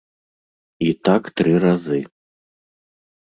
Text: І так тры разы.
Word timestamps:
І 0.85 0.87
так 1.09 1.29
тры 1.41 1.53
разы. 1.65 1.99